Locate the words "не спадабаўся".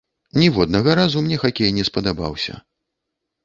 1.77-2.53